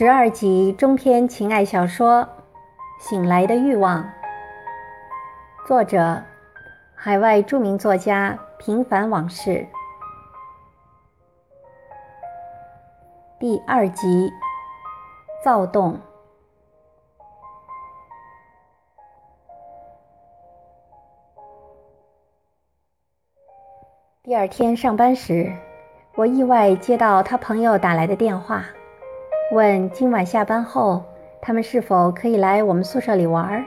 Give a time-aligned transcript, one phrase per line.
[0.00, 2.22] 十二集中篇情爱小说
[2.98, 4.02] 《醒来的欲望》，
[5.68, 6.22] 作者：
[6.94, 9.66] 海外著名作家平凡往事，
[13.38, 14.32] 第二集
[15.44, 16.00] 躁动。
[24.22, 25.52] 第二天上班时，
[26.14, 28.64] 我意外接到他朋友打来的电话。
[29.52, 31.02] 问今晚下班后，
[31.42, 33.66] 他们是否可以来我们宿舍里玩？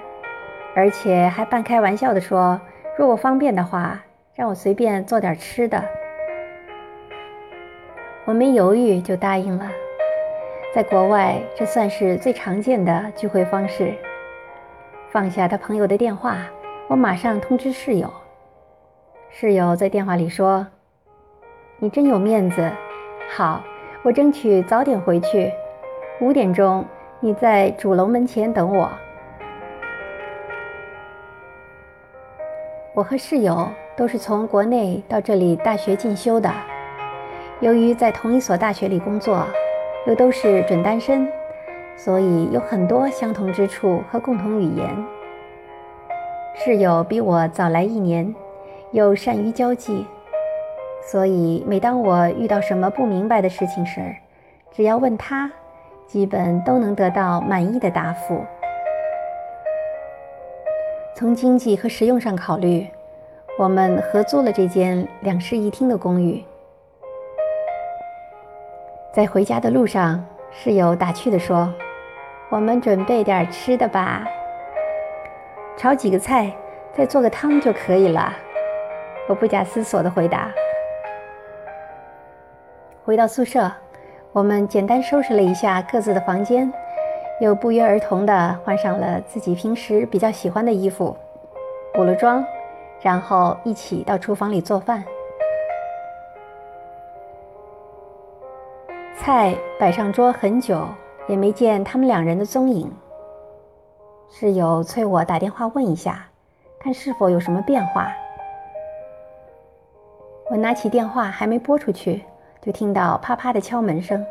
[0.74, 2.58] 而且还半开玩笑地说，
[2.98, 4.02] 如果方便的话，
[4.34, 5.84] 让我随便做点吃的。
[8.24, 9.70] 我没犹豫就答应了。
[10.74, 13.94] 在国外，这算是最常见的聚会方式。
[15.12, 16.38] 放下他朋友的电话，
[16.88, 18.10] 我马上通知室友。
[19.30, 20.66] 室友在电话里说
[21.78, 22.72] ：“你真有面子，
[23.36, 23.62] 好，
[24.02, 25.52] 我争取早点回去。”
[26.24, 26.86] 五点钟，
[27.20, 28.90] 你在主楼门前等我。
[32.94, 36.50] 我和室友都是从国内到这里大学进修的，
[37.60, 39.46] 由于在同一所大学里工作，
[40.08, 41.28] 又都是准单身，
[41.98, 45.06] 所以有很多相同之处和共同语言。
[46.56, 48.34] 室友比我早来一年，
[48.92, 50.06] 又善于交际，
[51.02, 54.00] 所以每当我遇到什么不明白的事情时，
[54.72, 55.52] 只要问他。
[56.14, 58.46] 基本都能得到满意的答复。
[61.16, 62.88] 从经济和实用上考虑，
[63.58, 66.46] 我们合租了这间两室一厅的公寓。
[69.12, 71.74] 在回家的路上，室友打趣地说
[72.52, 74.24] ：“我们准备点吃的吧，
[75.76, 76.56] 炒几个菜，
[76.96, 78.32] 再做个汤就可以了。”
[79.28, 80.52] 我不假思索地回答。
[83.04, 83.72] 回到宿舍。
[84.34, 86.74] 我们简单收拾了一下各自的房间，
[87.40, 91.16] 又不约而同地换上了自己平时比较喜欢的衣服，
[91.94, 92.44] 补了妆，
[93.00, 95.04] 然后一起到厨房里做饭。
[99.16, 100.84] 菜摆上桌很久，
[101.28, 102.92] 也没见他们两人的踪影。
[104.32, 106.26] 室友催我打电话问一下，
[106.80, 108.12] 看是否有什么变化。
[110.50, 112.26] 我拿起电话，还没拨出去。
[112.64, 114.26] 就听到啪啪的敲门声。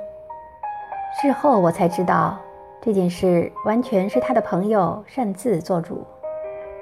[1.20, 2.38] 事后我才知道，
[2.81, 6.03] 这件事完全是他的朋友擅自做主，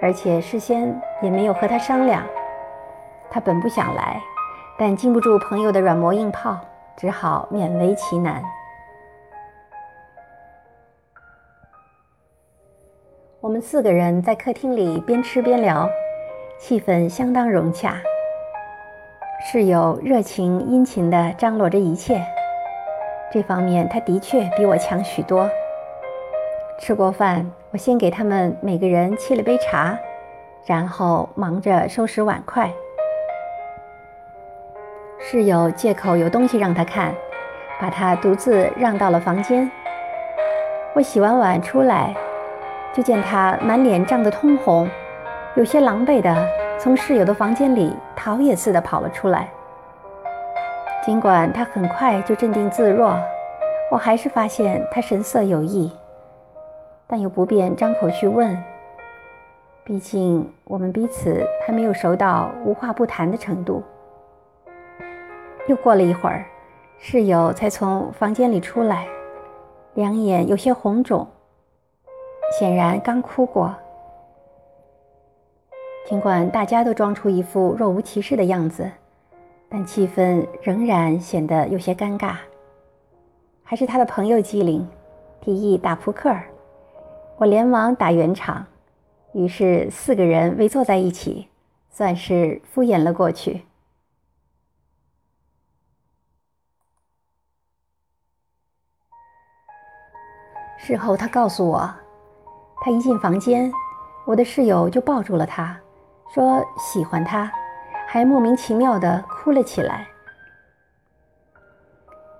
[0.00, 2.24] 而且事先也没有和他商量。
[3.28, 4.22] 他本不想来，
[4.78, 6.56] 但经不住朋友的软磨硬泡，
[6.96, 8.40] 只好勉为其难。
[13.40, 15.88] 我们四个人在客厅里边吃边聊，
[16.60, 18.00] 气氛相当融洽。
[19.42, 22.22] 室友热情殷勤地张罗着一切，
[23.32, 25.48] 这方面他的确比我强许多。
[26.78, 29.98] 吃过饭，我先给他们每个人沏了杯茶，
[30.66, 32.70] 然后忙着收拾碗筷。
[35.18, 37.14] 室友借口有东西让他看，
[37.80, 39.70] 把他独自让到了房间。
[40.94, 42.14] 我洗完碗出来，
[42.92, 44.86] 就见他满脸涨得通红，
[45.54, 46.46] 有些狼狈的。
[46.82, 49.50] 从室友的房间里逃也似的跑了出来。
[51.04, 53.14] 尽管他很快就镇定自若，
[53.90, 55.92] 我还是发现他神色有异，
[57.06, 58.56] 但又不便张口去问。
[59.84, 63.82] 毕竟我们彼此还没有熟到无话不谈的程度。
[65.66, 66.46] 又过了一会儿，
[66.98, 69.06] 室友才从房间里出来，
[69.94, 71.28] 两眼有些红肿，
[72.58, 73.74] 显然刚哭过。
[76.10, 78.90] 尽管大家都装出一副若无其事的样子，
[79.68, 82.34] 但气氛仍然显得有些尴尬。
[83.62, 84.84] 还是他的朋友机灵，
[85.40, 86.36] 提议打扑克。
[87.36, 88.66] 我连忙打圆场，
[89.34, 91.46] 于是四个人围坐在一起，
[91.90, 93.62] 算是敷衍了过去。
[100.76, 101.88] 事后他告诉我，
[102.80, 103.72] 他一进房间，
[104.26, 105.80] 我的室友就抱住了他。
[106.32, 107.50] 说喜欢他，
[108.06, 110.06] 还莫名其妙的哭了起来。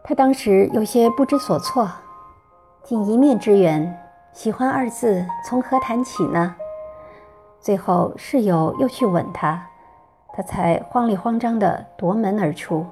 [0.04, 1.90] 他当时有些不知所措，
[2.84, 4.00] 仅一面之缘，
[4.32, 6.54] 喜欢二字从何谈起呢？
[7.58, 9.68] 最后室友又去吻他，
[10.32, 12.86] 他才慌里慌张的夺门而出。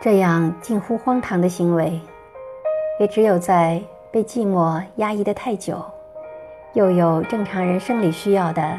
[0.00, 2.00] 这样近乎荒唐的行为，
[2.98, 3.82] 也只有在。
[4.12, 5.82] 被寂寞压抑得太久，
[6.74, 8.78] 又有正常人生理需要的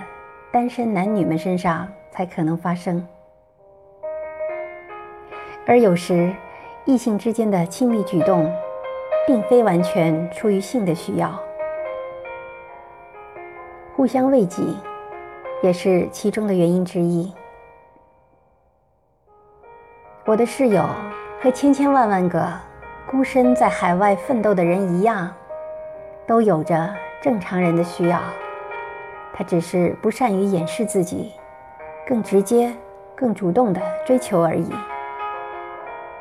[0.51, 3.03] 单身男女们身上才可能发生。
[5.65, 6.31] 而有时，
[6.85, 8.47] 异性之间的亲密举动，
[9.25, 11.33] 并非完全出于性的需要，
[13.95, 14.61] 互相慰藉，
[15.63, 17.33] 也是其中的原因之一。
[20.25, 20.85] 我的室友
[21.41, 22.47] 和千千万万个
[23.13, 25.31] 孤身在海外奋斗的人一样，
[26.25, 26.89] 都有着
[27.21, 28.19] 正常人的需要，
[29.31, 31.31] 他只是不善于掩饰自己，
[32.07, 32.73] 更直接、
[33.15, 34.67] 更主动的追求而已。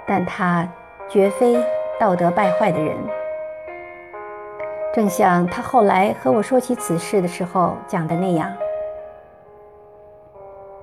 [0.06, 0.68] 但他
[1.08, 1.58] 绝非
[1.98, 2.94] 道德败坏的人，
[4.92, 8.52] 正像他后来和我说起此事的时候讲的那样。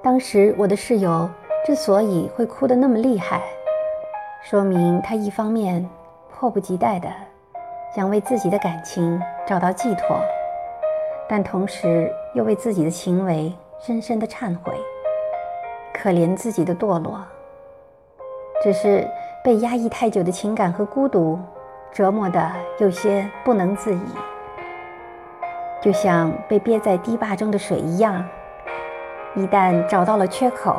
[0.02, 1.30] 当时我的室友
[1.64, 3.44] 之所以会哭得那么厉害，
[4.42, 5.88] 说明他一方面
[6.40, 7.10] 迫不及待地
[7.94, 10.18] 想为自己的感情找到寄托，
[11.28, 14.74] 但同时又为自己的行为深深的忏悔，
[15.94, 17.20] 可怜自己的堕落。
[18.64, 19.06] 只是
[19.44, 21.38] 被压抑太久的情感和孤独
[21.92, 24.02] 折磨得有些不能自已，
[25.82, 28.26] 就像被憋在堤坝中的水一样，
[29.36, 30.78] 一旦找到了缺口，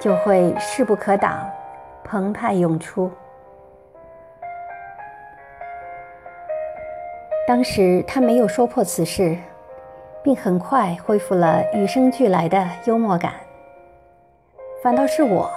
[0.00, 1.38] 就会势不可挡，
[2.02, 3.08] 澎湃涌出。
[7.46, 9.36] 当时他没有说破此事，
[10.22, 13.34] 并很快恢复了与生俱来的幽默感，
[14.82, 15.50] 反倒是我。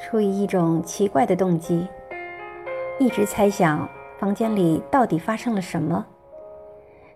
[0.00, 1.86] 出于一种奇怪的动机，
[2.98, 3.88] 一直猜想
[4.18, 6.04] 房间里到底发生了什么，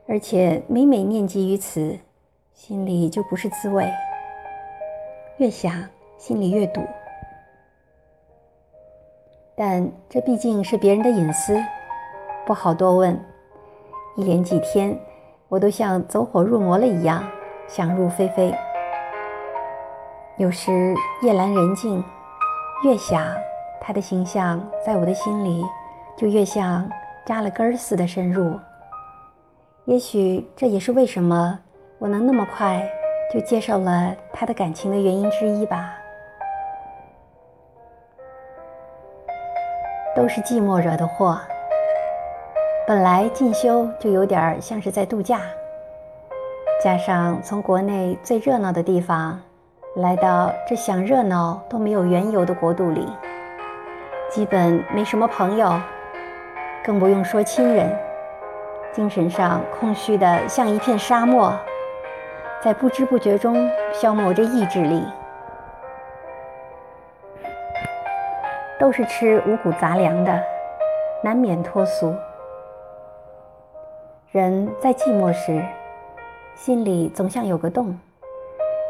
[0.06, 1.98] 而且每每念及于此，
[2.54, 3.84] 心里就不是滋味。
[5.38, 5.72] 越想，
[6.16, 6.80] 心里越堵。
[9.56, 11.60] 但这毕竟是别人的隐私，
[12.46, 13.20] 不好多问。
[14.18, 14.98] 一连几天，
[15.46, 17.22] 我都像走火入魔了一样，
[17.68, 18.52] 想入非非。
[20.38, 20.72] 有时
[21.22, 22.04] 夜阑人静。
[22.82, 23.24] 越想，
[23.80, 25.64] 他的形象在我的心里
[26.16, 26.90] 就越像
[27.24, 28.58] 扎了根似的深入。
[29.84, 31.56] 也许这也是为什么
[32.00, 32.84] 我能那么快
[33.32, 35.94] 就接受了他的感情的原因之一吧。
[40.16, 41.40] 都是寂寞惹的祸。
[42.88, 45.42] 本来进修就有点像是在度假，
[46.82, 49.38] 加上从国内最热闹的地方。
[49.96, 53.06] 来到这想热闹都没有缘由的国度里，
[54.30, 55.78] 基本没什么朋友，
[56.82, 57.94] 更不用说亲人，
[58.90, 61.52] 精神上空虚的像一片沙漠，
[62.62, 65.04] 在不知不觉中消磨着意志力，
[68.80, 70.42] 都是吃五谷杂粮的，
[71.22, 72.14] 难免脱俗。
[74.38, 75.60] 人在寂寞时，
[76.54, 77.98] 心里总像有个洞。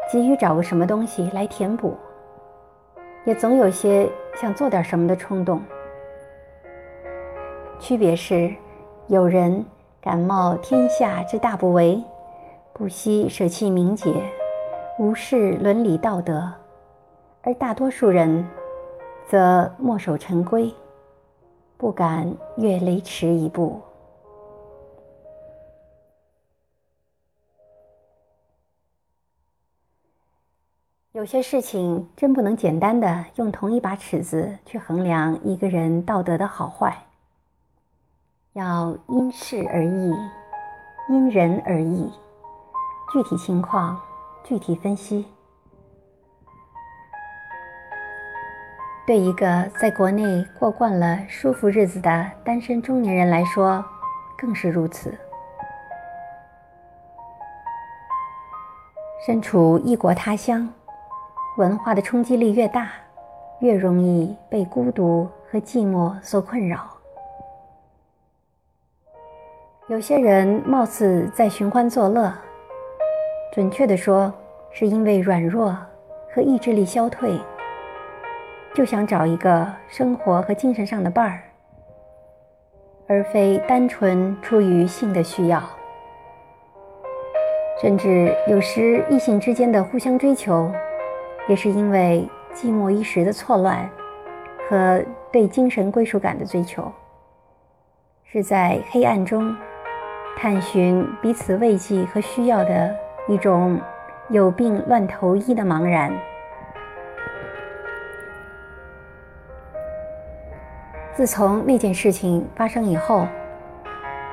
[0.07, 1.97] 急于找个什么东西来填补，
[3.25, 5.59] 也总有些想做点什么的冲动。
[7.79, 8.53] 区别是，
[9.07, 9.65] 有人
[9.99, 12.03] 敢冒天下之大不韪，
[12.71, 14.13] 不惜舍弃名节，
[14.99, 16.35] 无视伦理道德；
[17.41, 18.47] 而大多数人，
[19.27, 20.71] 则墨守成规，
[21.75, 23.81] 不敢越雷池一步。
[31.13, 36.95] 有些事情真不能简单的用同一把尺子去衡量一个人道德的好坏，
[38.53, 40.15] 要因事而异，
[41.09, 42.13] 因人而异，
[43.11, 43.99] 具体情况
[44.43, 45.25] 具体分析。
[49.07, 53.83] 对一个在国内过惯了舒服日子的单身中年人来说，
[54.37, 55.11] 更是如此。
[59.25, 60.71] 身处异国他乡。
[61.59, 62.89] 文化的冲击力越大，
[63.59, 66.89] 越容易被孤独和寂寞所困扰。
[69.89, 72.33] 有些人貌似在寻欢作乐，
[73.51, 74.31] 准确的说，
[74.71, 75.75] 是因为软弱
[76.33, 77.37] 和意志力消退，
[78.73, 81.43] 就想找一个生活和精神上的伴儿，
[83.05, 85.61] 而非单纯出于性的需要。
[87.81, 90.71] 甚至有时异性之间的互相追求。
[91.49, 93.89] 也是因为寂寞一时的错乱
[94.69, 96.91] 和对精神归属感的追求，
[98.23, 99.55] 是在黑暗中
[100.37, 102.95] 探寻彼此慰藉和需要的
[103.27, 103.81] 一种
[104.29, 106.13] 有病乱投医的茫然。
[111.15, 113.27] 自从那件事情发生以后，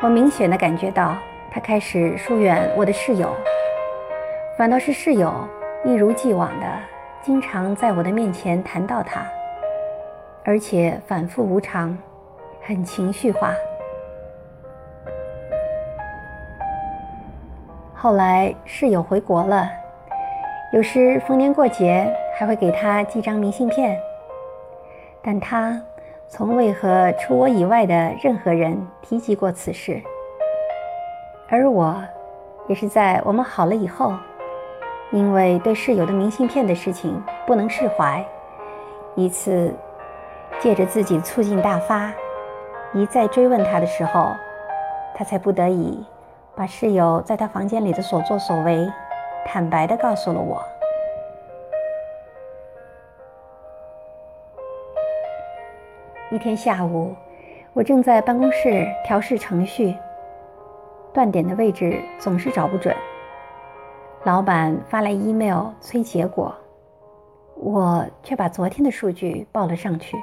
[0.02, 1.16] 我明显的感觉到
[1.50, 3.34] 他开始疏远我的室友，
[4.58, 5.32] 反倒是室友
[5.82, 6.66] 一如既往的。
[7.26, 9.26] 经常在我的面前谈到他，
[10.44, 11.98] 而且反复无常，
[12.62, 13.52] 很情绪化。
[17.92, 19.68] 后来室友回国了，
[20.72, 23.98] 有时逢年过节还会给他寄张明信片，
[25.20, 25.82] 但他
[26.28, 30.00] 从未和除我以外的任何人提及过此事。
[31.48, 32.00] 而我，
[32.68, 34.14] 也是在我们好了以后，
[35.12, 38.24] 因为对室友的明信片的事情不能释怀，
[39.14, 39.72] 一次
[40.60, 42.12] 借着自己醋劲大发，
[42.92, 44.32] 一再追问他的时候，
[45.14, 46.04] 他才不得已。
[46.54, 48.90] 把室友在他房间里的所作所为，
[49.44, 50.62] 坦白地告诉了我。
[56.30, 57.14] 一天下午，
[57.72, 59.94] 我正在办公室调试程序，
[61.12, 62.96] 断点的位置总是找不准。
[64.26, 66.52] 老板发来 email 催结果，
[67.54, 70.16] 我却把昨天的数据报了上去。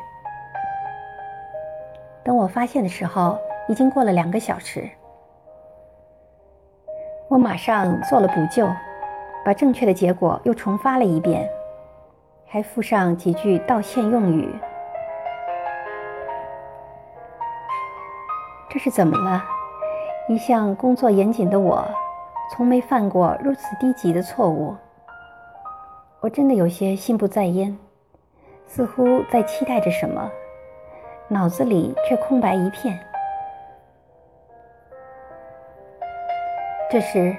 [2.21, 4.89] 等我发现的时候，已经过了两个小时。
[7.29, 8.67] 我马上做了补救，
[9.45, 11.49] 把正确的结果又重发了一遍，
[12.45, 14.53] 还附上几句道歉用语。
[18.69, 19.41] 这是怎么了？
[20.27, 21.87] 一向工作严谨的我，
[22.51, 24.75] 从没犯过如此低级的错误。
[26.21, 27.77] 我真的有些心不在焉，
[28.65, 30.31] 似乎在期待着什么，
[31.27, 32.97] 脑子里却空白一片。
[36.89, 37.35] 这时，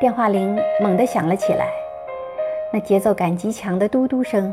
[0.00, 1.68] 电话铃猛地响了起来，
[2.72, 4.52] 那节奏感极强的嘟嘟声，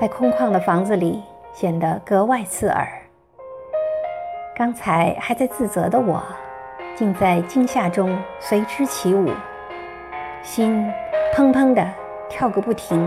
[0.00, 2.88] 在空旷的房子里显得格外刺耳。
[4.56, 6.22] 刚才还在自责的我，
[6.96, 9.30] 竟在惊吓中随之起舞，
[10.42, 10.90] 心
[11.34, 11.86] 砰砰地
[12.26, 13.06] 跳个不停。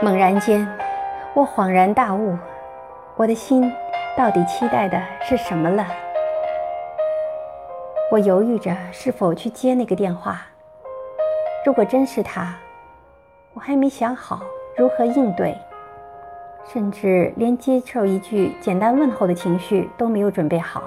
[0.00, 0.64] 猛然间，
[1.34, 2.38] 我恍然大悟，
[3.16, 3.68] 我的心
[4.16, 5.84] 到底期待的是什么了？
[8.12, 10.46] 我犹豫着是否去接那个电话。
[11.66, 12.54] 如果真是他，
[13.54, 14.40] 我还没想好
[14.76, 15.52] 如何应对，
[16.70, 20.82] 甚至连接受一句简单问候的情绪都没有准备好。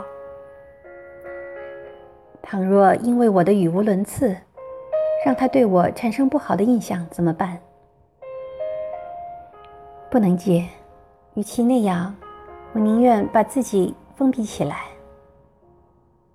[2.42, 4.38] 倘若因为我的语无伦次，
[5.26, 7.60] 让他对我产生不好的印象，怎么办？
[10.10, 10.68] 不能接，
[11.34, 12.16] 与其那样，
[12.74, 14.84] 我宁愿把自己封闭起来。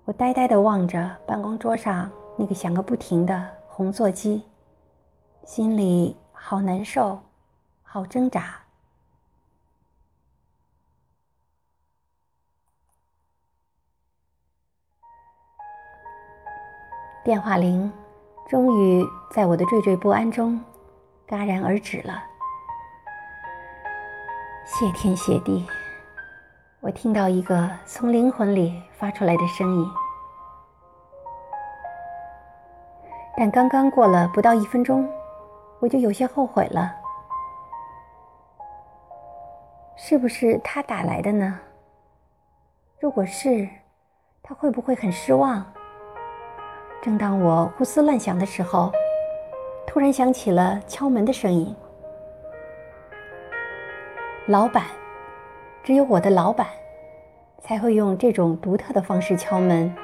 [0.03, 4.43] 我呆呆地望着办公桌上那个响个不停的红座机，
[5.45, 7.17] 心里好难受，
[7.83, 8.66] 好挣扎。
[17.27, 17.91] 电话铃
[18.47, 20.57] 终于在我的惴惴不安中
[21.27, 22.23] 戛然而止了。
[24.63, 25.67] 谢天谢地！
[26.79, 29.85] 我听到一个从灵魂里发出来的声音，
[33.35, 35.05] 但刚刚过了不到一分钟，
[35.81, 36.95] 我就有些后悔了。
[39.97, 41.59] 是不是他打来的呢？
[43.01, 43.67] 如果是，
[44.41, 45.65] 他会不会很失望？
[47.01, 48.91] 正当我胡思乱想的时候，
[49.85, 51.75] 突然响起了敲门的声音。
[54.47, 54.83] 老板。
[55.83, 56.67] 只有我的老板
[57.61, 59.95] 才会用这种独特的方式敲门。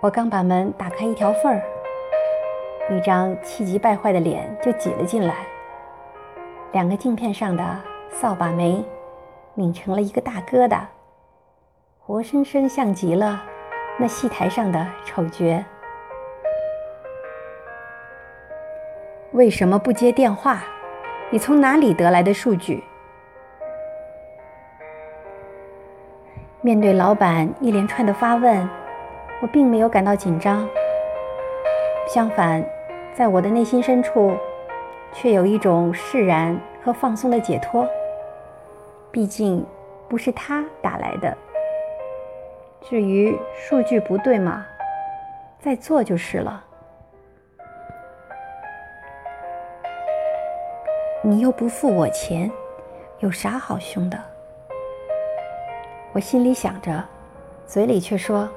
[0.00, 1.62] 我刚把门打开一条缝儿，
[2.90, 5.46] 一张气急败坏的脸就挤了进来，
[6.72, 7.64] 两个镜片上的
[8.10, 8.84] 扫把眉
[9.54, 10.82] 拧成了一个大疙瘩，
[12.00, 13.42] 活生生像极了
[14.00, 15.62] 那戏台上的丑角。
[19.32, 20.62] 为什么不接电话？
[21.28, 22.82] 你从哪里得来的数据？
[26.62, 28.66] 面对老板一连串的发问，
[29.42, 30.66] 我并没有感到紧张。
[32.08, 32.64] 相反，
[33.14, 34.34] 在我的内心深处，
[35.12, 37.86] 却有一种释然和放松的解脱。
[39.10, 39.62] 毕竟，
[40.08, 41.36] 不是他打来的。
[42.82, 44.66] 至于数据不对吗？
[45.60, 46.64] 再做就是了。
[51.22, 52.50] 你又不付我钱，
[53.18, 54.18] 有啥好凶的？
[56.12, 57.04] 我心里想着，
[57.66, 58.48] 嘴里却说：“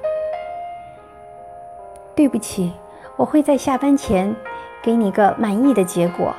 [2.16, 2.72] 对不起，
[3.16, 4.34] 我会在下班前
[4.82, 6.34] 给你个满意的结果。”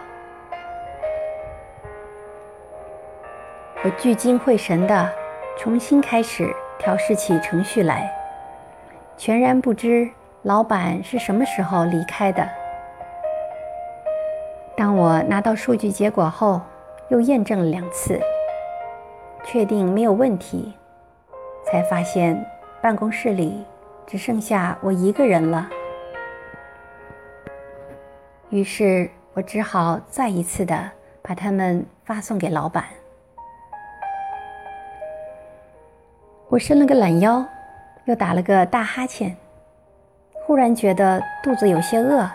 [3.83, 5.07] 我聚精会神的
[5.55, 8.11] 重新开始调试起程序来，
[9.17, 10.09] 全然不知
[10.43, 12.47] 老板是什么时候离开的。
[14.77, 16.61] 当我拿到数据结果后，
[17.09, 18.19] 又验证了两次，
[19.43, 20.73] 确定没有问题，
[21.65, 22.45] 才发现
[22.81, 23.65] 办公室里
[24.05, 25.69] 只剩下我一个人了。
[28.49, 30.91] 于是我只好再一次的
[31.21, 32.85] 把它们发送给老板。
[36.55, 37.45] 我伸了个懒腰，
[38.05, 39.35] 又打了个大哈欠，
[40.31, 42.25] 忽然觉得肚子有些饿。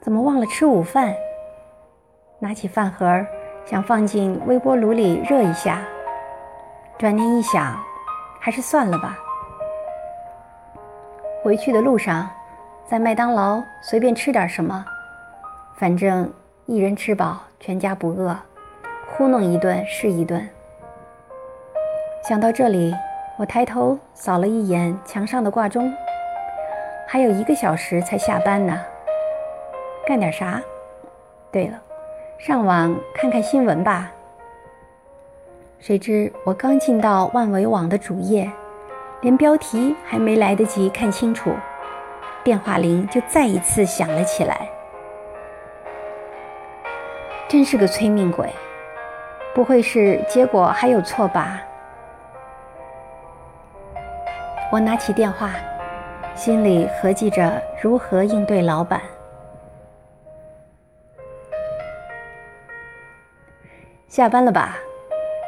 [0.00, 1.12] 怎么忘了吃午饭？
[2.38, 3.26] 拿起饭盒，
[3.64, 5.80] 想放进微波炉里热一下。
[6.96, 7.76] 转念一想，
[8.38, 9.18] 还是算了吧。
[11.42, 12.30] 回去的路上，
[12.86, 14.86] 在麦当劳随便吃点什么，
[15.74, 16.32] 反正
[16.66, 18.38] 一人吃饱，全家不饿，
[19.08, 20.48] 糊弄一顿是一顿。
[22.28, 22.92] 想到这里，
[23.36, 25.94] 我抬头扫了一眼墙上的挂钟，
[27.06, 28.84] 还有一个小时才下班呢。
[30.04, 30.60] 干点啥？
[31.52, 31.80] 对了，
[32.36, 34.10] 上网看看新闻吧。
[35.78, 38.50] 谁知我刚进到万维网的主页，
[39.20, 41.52] 连标题还没来得及看清楚，
[42.42, 44.68] 电话铃就再一次响了起来。
[47.46, 48.52] 真是个催命鬼！
[49.54, 51.62] 不会是结果还有错吧？
[54.72, 55.52] 我拿起电话，
[56.34, 59.00] 心里合计着如何应对老板。
[64.08, 64.76] 下班了吧？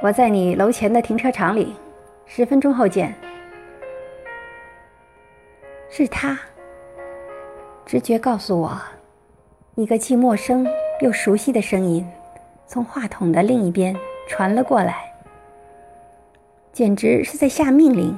[0.00, 1.74] 我在你楼前的停车场里，
[2.26, 3.12] 十分钟后见。
[5.90, 6.38] 是他。
[7.84, 8.80] 直觉告诉我，
[9.74, 10.64] 一个既陌生
[11.00, 12.08] 又熟悉的声音
[12.66, 13.96] 从话筒的另一边
[14.28, 15.12] 传了过来，
[16.72, 18.16] 简直是在下命令。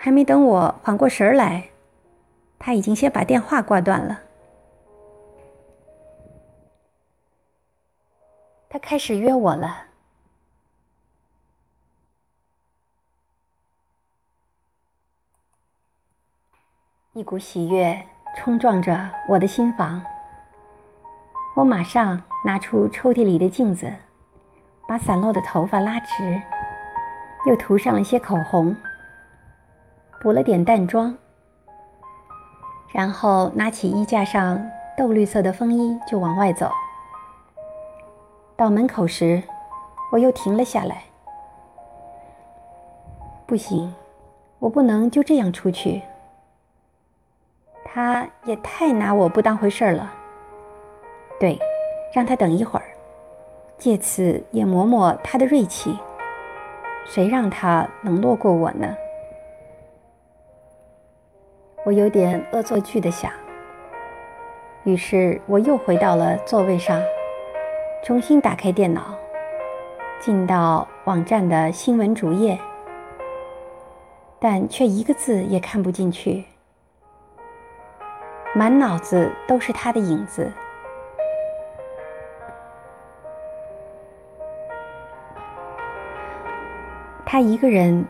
[0.00, 1.70] 还没等我缓过神来，
[2.56, 4.20] 他已经先把电话挂断了。
[8.70, 9.86] 他开始约我了。
[17.14, 18.00] 一股喜悦
[18.36, 20.00] 冲撞着我的心房。
[21.56, 23.92] 我马上拿出抽屉里的镜子，
[24.86, 26.40] 把散落的头发拉直，
[27.46, 28.76] 又涂上了些口红。
[30.20, 31.16] 补了点淡妆，
[32.92, 34.60] 然后拿起衣架上
[34.96, 36.70] 豆绿色的风衣就往外走。
[38.56, 39.40] 到门口时，
[40.10, 41.04] 我又停了下来。
[43.46, 43.94] 不行，
[44.58, 46.02] 我不能就这样出去。
[47.84, 50.12] 他也太拿我不当回事了。
[51.38, 51.56] 对，
[52.12, 52.86] 让他等一会儿，
[53.78, 55.96] 借此也磨磨他的锐气。
[57.06, 58.94] 谁让他冷落过我呢？
[61.88, 63.32] 我有点恶作剧的想，
[64.84, 67.00] 于是我又回到了座位上，
[68.04, 69.14] 重新打开电脑，
[70.20, 72.58] 进到网站的新闻主页，
[74.38, 76.44] 但却一个字也看不进去，
[78.54, 80.52] 满脑子都是他的影子。
[87.24, 88.04] 他一个人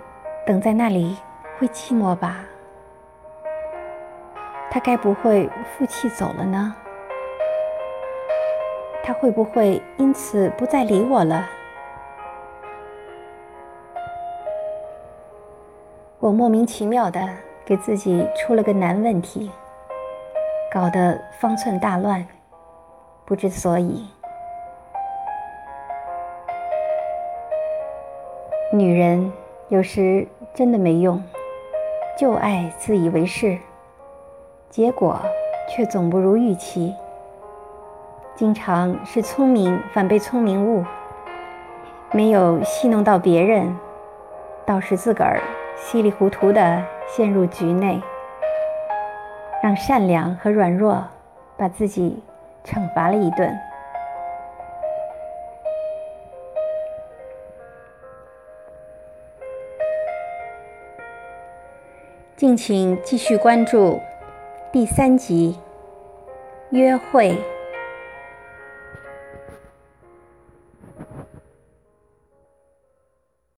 [0.45, 1.17] 等在那里，
[1.61, 2.45] 会寂寞吧？
[4.79, 6.73] 他该不会负气走了呢？
[9.03, 11.45] 他会不会因此不再理我了？
[16.21, 17.29] 我莫名其妙的
[17.65, 19.51] 给自己出了个难问题，
[20.71, 22.25] 搞得方寸大乱，
[23.25, 24.07] 不知所以。
[28.73, 29.33] 女人
[29.71, 31.21] 有时真的没用，
[32.17, 33.59] 就爱自以为是。
[34.71, 35.19] 结果
[35.69, 36.95] 却总不如预期，
[38.35, 40.85] 经常是聪明反被聪明误，
[42.13, 43.75] 没有戏弄到别人，
[44.67, 45.41] 倒是自个儿
[45.77, 48.01] 稀里糊涂的陷入局内，
[49.63, 51.03] 让善良和软弱
[51.57, 52.23] 把自己
[52.63, 53.59] 惩罚了一顿。
[62.37, 64.01] 敬请继续关注。
[64.71, 65.57] 第三集，
[66.69, 67.35] 约会。